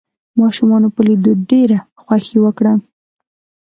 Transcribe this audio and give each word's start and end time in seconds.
ماشومانو 0.39 0.87
په 0.95 1.01
ليدو 1.07 1.31
ډېره 1.49 1.79
خوښي 2.01 2.37
وکړه. 2.41 2.73